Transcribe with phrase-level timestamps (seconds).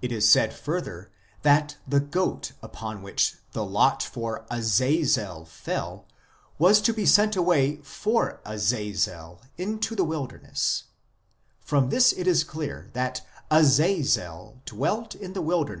[0.00, 1.10] It is said further
[1.42, 6.06] that the goat upon which the lot for Azazel fell
[6.60, 10.84] was to be sent away for Azazel into the wilder ness;
[11.60, 15.80] from this it is clear that Azazel dwelt in the wilderness 1